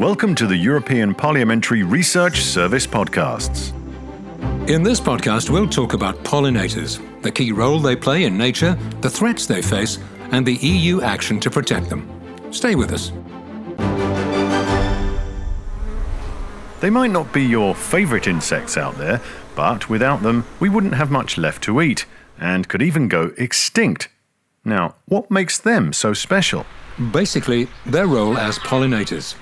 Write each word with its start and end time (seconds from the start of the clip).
Welcome 0.00 0.34
to 0.36 0.46
the 0.46 0.56
European 0.56 1.14
Parliamentary 1.14 1.82
Research 1.82 2.40
Service 2.40 2.86
podcasts. 2.86 3.74
In 4.66 4.82
this 4.82 4.98
podcast, 4.98 5.50
we'll 5.50 5.68
talk 5.68 5.92
about 5.92 6.16
pollinators, 6.24 6.98
the 7.20 7.30
key 7.30 7.52
role 7.52 7.78
they 7.78 7.94
play 7.94 8.24
in 8.24 8.38
nature, 8.38 8.78
the 9.02 9.10
threats 9.10 9.44
they 9.44 9.60
face, 9.60 9.98
and 10.32 10.46
the 10.46 10.54
EU 10.54 11.02
action 11.02 11.38
to 11.40 11.50
protect 11.50 11.90
them. 11.90 12.08
Stay 12.50 12.76
with 12.76 12.92
us. 12.92 13.12
They 16.80 16.88
might 16.88 17.10
not 17.10 17.30
be 17.34 17.44
your 17.44 17.74
favourite 17.74 18.26
insects 18.26 18.78
out 18.78 18.96
there, 18.96 19.20
but 19.54 19.90
without 19.90 20.22
them, 20.22 20.46
we 20.60 20.70
wouldn't 20.70 20.94
have 20.94 21.10
much 21.10 21.36
left 21.36 21.62
to 21.64 21.78
eat 21.82 22.06
and 22.38 22.68
could 22.68 22.80
even 22.80 23.06
go 23.06 23.32
extinct. 23.36 24.08
Now, 24.64 24.94
what 25.04 25.30
makes 25.30 25.58
them 25.58 25.92
so 25.92 26.14
special? 26.14 26.64
Basically, 27.12 27.68
their 27.84 28.06
role 28.06 28.38
as 28.38 28.58
pollinators. 28.60 29.34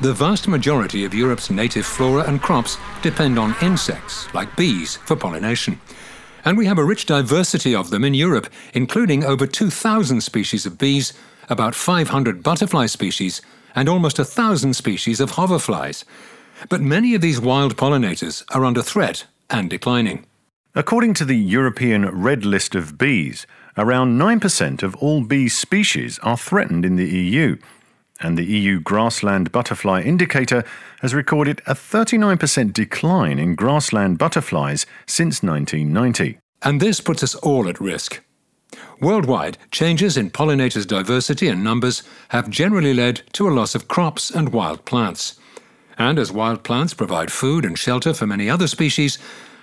The 0.00 0.12
vast 0.12 0.48
majority 0.48 1.04
of 1.04 1.14
Europe's 1.14 1.50
native 1.50 1.86
flora 1.86 2.24
and 2.24 2.40
crops 2.40 2.78
depend 3.02 3.38
on 3.38 3.54
insects, 3.62 4.32
like 4.34 4.56
bees, 4.56 4.96
for 4.96 5.16
pollination. 5.16 5.80
And 6.44 6.56
we 6.56 6.66
have 6.66 6.78
a 6.78 6.84
rich 6.84 7.06
diversity 7.06 7.74
of 7.74 7.90
them 7.90 8.04
in 8.04 8.14
Europe, 8.14 8.48
including 8.72 9.24
over 9.24 9.46
2,000 9.46 10.22
species 10.22 10.64
of 10.66 10.78
bees, 10.78 11.12
about 11.48 11.74
500 11.74 12.42
butterfly 12.42 12.86
species, 12.86 13.42
and 13.74 13.88
almost 13.88 14.18
1,000 14.18 14.74
species 14.74 15.20
of 15.20 15.32
hoverflies. 15.32 16.04
But 16.68 16.80
many 16.80 17.14
of 17.14 17.20
these 17.20 17.40
wild 17.40 17.76
pollinators 17.76 18.44
are 18.54 18.64
under 18.64 18.82
threat 18.82 19.26
and 19.48 19.68
declining. 19.68 20.26
According 20.74 21.14
to 21.14 21.24
the 21.24 21.36
European 21.36 22.08
Red 22.08 22.44
List 22.44 22.74
of 22.74 22.96
Bees, 22.96 23.46
around 23.76 24.18
9% 24.18 24.82
of 24.82 24.94
all 24.96 25.22
bee 25.22 25.48
species 25.48 26.18
are 26.20 26.36
threatened 26.36 26.84
in 26.84 26.96
the 26.96 27.08
EU, 27.08 27.56
and 28.20 28.36
the 28.36 28.44
EU 28.44 28.80
Grassland 28.80 29.50
Butterfly 29.50 30.02
Indicator 30.02 30.64
has 31.00 31.14
recorded 31.14 31.60
a 31.66 31.74
39% 31.74 32.72
decline 32.72 33.38
in 33.38 33.54
grassland 33.54 34.18
butterflies 34.18 34.86
since 35.06 35.42
1990. 35.42 36.38
And 36.62 36.80
this 36.80 37.00
puts 37.00 37.22
us 37.22 37.34
all 37.36 37.68
at 37.68 37.80
risk. 37.80 38.22
Worldwide, 39.00 39.56
changes 39.70 40.16
in 40.16 40.30
pollinators' 40.30 40.86
diversity 40.86 41.48
and 41.48 41.64
numbers 41.64 42.02
have 42.28 42.50
generally 42.50 42.92
led 42.92 43.22
to 43.32 43.48
a 43.48 43.50
loss 43.50 43.74
of 43.74 43.88
crops 43.88 44.30
and 44.30 44.50
wild 44.50 44.84
plants. 44.84 45.40
And 45.96 46.18
as 46.18 46.32
wild 46.32 46.62
plants 46.62 46.94
provide 46.94 47.32
food 47.32 47.64
and 47.64 47.78
shelter 47.78 48.12
for 48.14 48.26
many 48.26 48.48
other 48.48 48.66
species, 48.66 49.18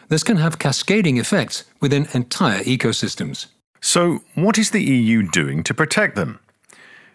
this 0.09 0.23
can 0.23 0.37
have 0.37 0.59
cascading 0.59 1.17
effects 1.17 1.65
within 1.81 2.07
entire 2.13 2.63
ecosystems. 2.63 3.47
So, 3.81 4.21
what 4.35 4.57
is 4.57 4.71
the 4.71 4.83
EU 4.83 5.23
doing 5.23 5.63
to 5.63 5.73
protect 5.73 6.15
them? 6.15 6.39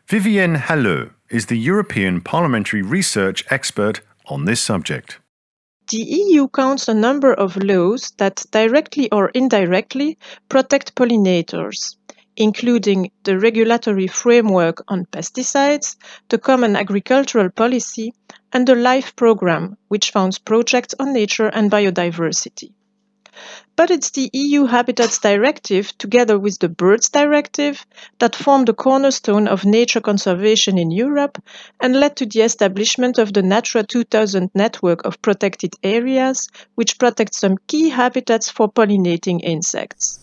Vivienne 0.06 0.56
Halleux 0.56 1.10
is 1.33 1.47
the 1.47 1.58
European 1.58 2.20
parliamentary 2.20 2.83
research 2.83 3.44
expert 3.50 4.02
on 4.27 4.44
this 4.44 4.61
subject. 4.61 5.19
The 5.91 5.97
EU 5.97 6.48
counts 6.48 6.89
a 6.89 6.94
number 6.94 7.33
of 7.33 7.56
laws 7.56 8.12
that 8.19 8.44
directly 8.50 9.11
or 9.11 9.30
indirectly 9.30 10.19
protect 10.48 10.94
pollinators, 10.94 11.97
including 12.36 13.11
the 13.24 13.39
regulatory 13.39 14.06
framework 14.06 14.84
on 14.89 15.06
pesticides, 15.06 15.97
the 16.28 16.39
Common 16.39 16.77
Agricultural 16.77 17.50
Policy, 17.50 18.12
and 18.52 18.67
the 18.67 18.74
LIFE 18.74 19.17
programme, 19.17 19.77
which 19.89 20.11
funds 20.11 20.39
projects 20.39 20.94
on 21.00 21.12
nature 21.12 21.48
and 21.48 21.70
biodiversity. 21.70 22.72
But 23.77 23.91
it's 23.91 24.11
the 24.11 24.30
EU 24.33 24.66
Habitats 24.66 25.19
Directive, 25.19 25.97
together 25.98 26.38
with 26.38 26.58
the 26.58 26.69
Birds 26.69 27.08
Directive, 27.08 27.84
that 28.19 28.36
form 28.36 28.64
the 28.64 28.74
cornerstone 28.74 29.48
of 29.48 29.64
nature 29.64 30.00
conservation 30.00 30.78
in 30.78 30.91
Europe 30.91 31.42
and 31.80 31.98
led 31.98 32.16
to 32.16 32.27
the 32.27 32.42
establishment 32.42 33.19
of 33.19 33.33
the 33.33 33.42
Natura 33.42 33.84
2000 33.84 34.50
network 34.55 35.05
of 35.05 35.20
protected 35.22 35.74
areas, 35.83 36.48
which 36.74 36.98
protects 36.98 37.39
some 37.39 37.58
key 37.66 37.89
habitats 37.89 38.50
for 38.50 38.70
pollinating 38.70 39.40
insects. 39.42 40.18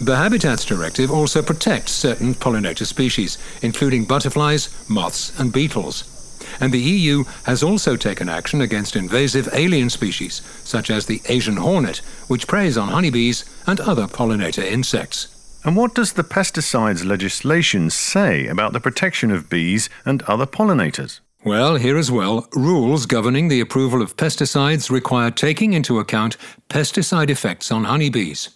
The 0.00 0.16
Habitats 0.16 0.64
Directive 0.64 1.10
also 1.10 1.42
protects 1.42 1.92
certain 1.92 2.34
pollinator 2.34 2.86
species, 2.86 3.38
including 3.62 4.04
butterflies, 4.04 4.68
moths, 4.88 5.38
and 5.40 5.52
beetles 5.52 6.17
and 6.60 6.72
the 6.72 6.80
EU 6.80 7.24
has 7.44 7.62
also 7.62 7.96
taken 7.96 8.28
action 8.28 8.60
against 8.60 8.96
invasive 8.96 9.48
alien 9.52 9.90
species, 9.90 10.42
such 10.64 10.90
as 10.90 11.06
the 11.06 11.20
Asian 11.26 11.56
hornet, 11.56 11.98
which 12.28 12.46
preys 12.46 12.76
on 12.76 12.88
honeybees 12.88 13.44
and 13.66 13.80
other 13.80 14.06
pollinator 14.06 14.64
insects. 14.64 15.28
And 15.64 15.76
what 15.76 15.94
does 15.94 16.12
the 16.12 16.24
pesticides 16.24 17.04
legislation 17.04 17.90
say 17.90 18.46
about 18.46 18.72
the 18.72 18.80
protection 18.80 19.30
of 19.30 19.50
bees 19.50 19.88
and 20.04 20.22
other 20.22 20.46
pollinators? 20.46 21.20
Well, 21.44 21.76
here 21.76 21.96
as 21.96 22.10
well, 22.10 22.48
rules 22.54 23.06
governing 23.06 23.48
the 23.48 23.60
approval 23.60 24.02
of 24.02 24.16
pesticides 24.16 24.90
require 24.90 25.30
taking 25.30 25.72
into 25.72 25.98
account 25.98 26.36
pesticide 26.68 27.30
effects 27.30 27.70
on 27.70 27.84
honeybees. 27.84 28.50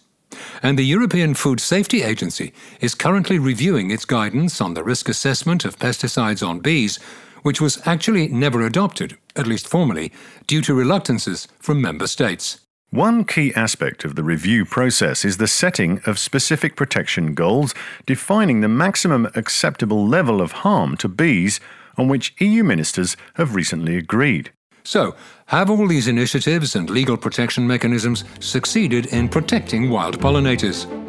And 0.61 0.77
the 0.77 0.85
European 0.85 1.33
Food 1.33 1.59
Safety 1.59 2.03
Agency 2.03 2.53
is 2.81 2.95
currently 2.95 3.39
reviewing 3.39 3.91
its 3.91 4.05
guidance 4.05 4.59
on 4.59 4.73
the 4.73 4.83
risk 4.83 5.07
assessment 5.07 5.65
of 5.65 5.79
pesticides 5.79 6.45
on 6.45 6.59
bees 6.59 6.99
which 7.43 7.61
was 7.61 7.81
actually 7.85 8.27
never 8.27 8.65
adopted, 8.65 9.17
at 9.35 9.47
least 9.47 9.67
formally, 9.67 10.11
due 10.47 10.61
to 10.61 10.73
reluctances 10.73 11.47
from 11.59 11.81
member 11.81 12.07
states. 12.07 12.59
One 12.89 13.25
key 13.25 13.53
aspect 13.55 14.05
of 14.05 14.15
the 14.15 14.23
review 14.23 14.65
process 14.65 15.25
is 15.25 15.37
the 15.37 15.47
setting 15.47 15.99
of 16.05 16.19
specific 16.19 16.75
protection 16.75 17.33
goals 17.33 17.73
defining 18.05 18.61
the 18.61 18.67
maximum 18.67 19.27
acceptable 19.35 20.07
level 20.07 20.41
of 20.41 20.51
harm 20.51 20.95
to 20.97 21.07
bees 21.07 21.59
on 21.97 22.07
which 22.07 22.35
EU 22.39 22.63
ministers 22.63 23.17
have 23.35 23.55
recently 23.55 23.97
agreed. 23.97 24.51
So, 24.83 25.15
have 25.47 25.69
all 25.69 25.87
these 25.87 26.07
initiatives 26.07 26.75
and 26.75 26.89
legal 26.89 27.17
protection 27.17 27.65
mechanisms 27.65 28.25
succeeded 28.39 29.07
in 29.07 29.29
protecting 29.29 29.89
wild 29.89 30.19
pollinators? 30.19 31.02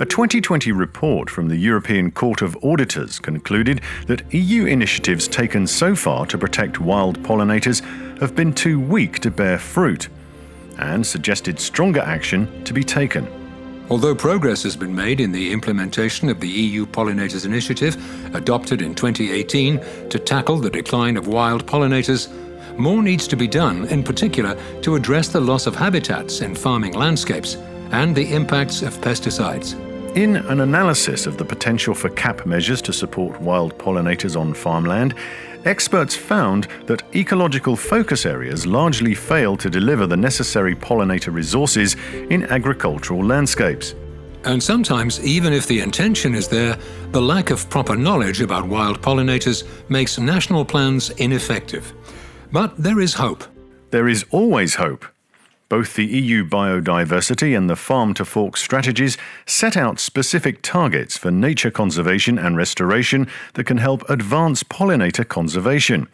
A 0.00 0.06
2020 0.06 0.72
report 0.72 1.28
from 1.28 1.48
the 1.48 1.58
European 1.58 2.10
Court 2.10 2.40
of 2.40 2.56
Auditors 2.64 3.18
concluded 3.18 3.82
that 4.06 4.22
EU 4.32 4.64
initiatives 4.64 5.28
taken 5.28 5.66
so 5.66 5.94
far 5.94 6.24
to 6.24 6.38
protect 6.38 6.80
wild 6.80 7.22
pollinators 7.22 7.82
have 8.18 8.34
been 8.34 8.54
too 8.54 8.80
weak 8.80 9.18
to 9.18 9.30
bear 9.30 9.58
fruit 9.58 10.08
and 10.78 11.06
suggested 11.06 11.60
stronger 11.60 12.00
action 12.00 12.64
to 12.64 12.72
be 12.72 12.82
taken. 12.82 13.28
Although 13.90 14.14
progress 14.14 14.62
has 14.62 14.74
been 14.74 14.94
made 14.94 15.20
in 15.20 15.32
the 15.32 15.52
implementation 15.52 16.30
of 16.30 16.40
the 16.40 16.48
EU 16.48 16.86
Pollinators 16.86 17.44
Initiative, 17.44 17.94
adopted 18.34 18.80
in 18.80 18.94
2018 18.94 20.08
to 20.08 20.18
tackle 20.18 20.56
the 20.56 20.70
decline 20.70 21.18
of 21.18 21.28
wild 21.28 21.66
pollinators, 21.66 22.32
more 22.78 23.02
needs 23.02 23.28
to 23.28 23.36
be 23.36 23.46
done, 23.46 23.84
in 23.88 24.02
particular, 24.02 24.58
to 24.80 24.94
address 24.94 25.28
the 25.28 25.42
loss 25.42 25.66
of 25.66 25.76
habitats 25.76 26.40
in 26.40 26.54
farming 26.54 26.94
landscapes 26.94 27.56
and 27.90 28.16
the 28.16 28.32
impacts 28.32 28.80
of 28.80 28.98
pesticides. 29.02 29.89
In 30.16 30.34
an 30.34 30.60
analysis 30.60 31.26
of 31.26 31.36
the 31.36 31.44
potential 31.44 31.94
for 31.94 32.08
CAP 32.08 32.44
measures 32.44 32.82
to 32.82 32.92
support 32.92 33.40
wild 33.40 33.78
pollinators 33.78 34.38
on 34.38 34.52
farmland, 34.52 35.14
experts 35.64 36.16
found 36.16 36.66
that 36.86 37.02
ecological 37.14 37.76
focus 37.76 38.26
areas 38.26 38.66
largely 38.66 39.14
fail 39.14 39.56
to 39.56 39.70
deliver 39.70 40.08
the 40.08 40.16
necessary 40.16 40.74
pollinator 40.74 41.32
resources 41.32 41.94
in 42.28 42.42
agricultural 42.46 43.24
landscapes. 43.24 43.94
And 44.44 44.60
sometimes, 44.60 45.24
even 45.24 45.52
if 45.52 45.68
the 45.68 45.78
intention 45.78 46.34
is 46.34 46.48
there, 46.48 46.76
the 47.12 47.22
lack 47.22 47.50
of 47.50 47.70
proper 47.70 47.94
knowledge 47.94 48.40
about 48.40 48.66
wild 48.66 49.00
pollinators 49.00 49.64
makes 49.88 50.18
national 50.18 50.64
plans 50.64 51.10
ineffective. 51.10 51.92
But 52.50 52.76
there 52.76 52.98
is 52.98 53.14
hope. 53.14 53.44
There 53.90 54.08
is 54.08 54.24
always 54.32 54.74
hope. 54.74 55.04
Both 55.70 55.94
the 55.94 56.04
EU 56.04 56.44
biodiversity 56.44 57.56
and 57.56 57.70
the 57.70 57.76
farm 57.76 58.12
to 58.14 58.24
fork 58.24 58.56
strategies 58.56 59.16
set 59.46 59.76
out 59.76 60.00
specific 60.00 60.62
targets 60.62 61.16
for 61.16 61.30
nature 61.30 61.70
conservation 61.70 62.40
and 62.40 62.56
restoration 62.56 63.28
that 63.54 63.66
can 63.66 63.76
help 63.76 64.02
advance 64.10 64.64
pollinator 64.64 65.26
conservation. 65.26 66.08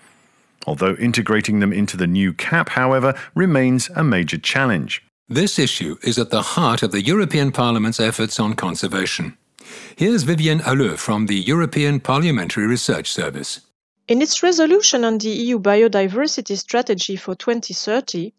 Although 0.67 0.95
integrating 0.97 1.61
them 1.61 1.73
into 1.73 1.97
the 1.97 2.07
new 2.07 2.35
CAP, 2.35 2.69
however, 2.69 3.19
remains 3.35 3.89
a 3.97 4.05
major 4.05 4.37
challenge. 4.37 5.03
This 5.27 5.59
issue 5.59 5.97
is 6.03 6.19
at 6.19 6.29
the 6.29 6.43
heart 6.43 6.83
of 6.83 6.93
the 6.93 7.03
European 7.03 7.51
Parliament's 7.51 7.99
efforts 7.99 8.39
on 8.39 8.57
conservation. 8.57 9.39
Here's 9.97 10.25
Vivienne 10.25 10.61
Halleux 10.61 10.99
from 10.99 11.27
the 11.27 11.35
European 11.35 11.99
Parliamentary 12.01 12.67
Research 12.67 13.11
Service. 13.11 13.63
In 14.07 14.21
its 14.21 14.43
resolution 14.43 15.03
on 15.03 15.17
the 15.17 15.31
EU 15.31 15.59
biodiversity 15.59 16.59
strategy 16.59 17.17
for 17.17 17.35
2030, 17.35 18.35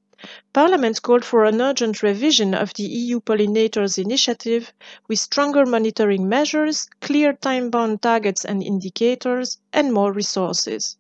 Parliament 0.52 1.02
called 1.04 1.24
for 1.24 1.46
an 1.46 1.62
urgent 1.62 2.02
revision 2.02 2.56
of 2.56 2.74
the 2.74 2.84
EU 2.84 3.20
Pollinators 3.20 4.00
Initiative 4.00 4.74
with 5.08 5.20
stronger 5.20 5.66
monitoring 5.66 6.28
measures, 6.28 6.88
clear 7.02 7.34
time 7.34 7.70
bound 7.70 8.02
targets 8.02 8.44
and 8.44 8.64
indicators, 8.64 9.60
and 9.72 9.94
more 9.94 10.12
resources. 10.12 10.98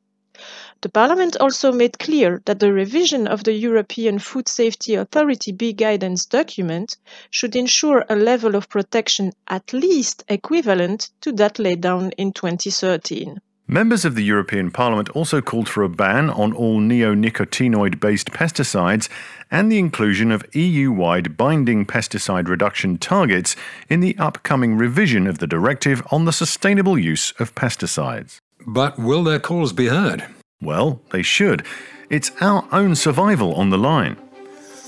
The 0.81 0.89
Parliament 0.89 1.35
also 1.37 1.71
made 1.71 1.97
clear 1.97 2.43
that 2.45 2.59
the 2.59 2.71
revision 2.71 3.25
of 3.27 3.43
the 3.43 3.53
European 3.53 4.19
Food 4.19 4.47
Safety 4.47 4.93
Authority 4.93 5.51
bee 5.51 5.73
guidance 5.73 6.27
document 6.27 6.95
should 7.31 7.55
ensure 7.55 8.05
a 8.07 8.15
level 8.15 8.55
of 8.55 8.69
protection 8.69 9.33
at 9.47 9.73
least 9.73 10.23
equivalent 10.27 11.09
to 11.21 11.31
that 11.31 11.57
laid 11.57 11.81
down 11.81 12.11
in 12.19 12.33
2013. 12.33 13.39
Members 13.69 14.05
of 14.05 14.15
the 14.15 14.23
European 14.23 14.71
Parliament 14.71 15.09
also 15.09 15.41
called 15.41 15.67
for 15.67 15.83
a 15.83 15.89
ban 15.89 16.29
on 16.29 16.53
all 16.53 16.79
neonicotinoid 16.79 17.99
based 17.99 18.31
pesticides 18.31 19.09
and 19.51 19.69
the 19.69 19.77
inclusion 19.77 20.31
of 20.31 20.55
EU 20.55 20.89
wide 20.89 21.35
binding 21.35 21.85
pesticide 21.85 22.47
reduction 22.47 22.97
targets 22.97 23.57
in 23.89 23.99
the 23.99 24.17
upcoming 24.17 24.77
revision 24.77 25.27
of 25.27 25.39
the 25.39 25.47
directive 25.47 26.01
on 26.11 26.23
the 26.23 26.31
sustainable 26.31 26.97
use 26.97 27.33
of 27.39 27.53
pesticides. 27.55 28.39
But 28.65 28.97
will 28.97 29.25
their 29.25 29.39
calls 29.39 29.73
be 29.73 29.87
heard? 29.87 30.23
Well, 30.61 31.01
they 31.11 31.21
should. 31.21 31.65
It's 32.09 32.31
our 32.39 32.65
own 32.71 32.95
survival 32.95 33.53
on 33.55 33.69
the 33.69 33.77
line. 33.77 34.15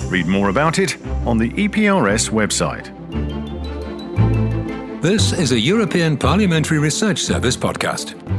Read 0.06 0.26
more 0.26 0.48
about 0.48 0.80
it 0.80 0.96
on 1.26 1.38
the 1.38 1.50
EPRS 1.50 2.30
website. 2.30 2.96
This 5.02 5.34
is 5.34 5.52
a 5.52 5.60
European 5.60 6.16
Parliamentary 6.16 6.80
Research 6.80 7.20
Service 7.20 7.58
podcast. 7.58 8.39